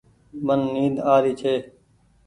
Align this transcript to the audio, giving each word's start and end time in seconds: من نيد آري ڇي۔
من 0.45 0.59
نيد 0.73 0.95
آري 1.15 1.33
ڇي۔ 1.39 1.53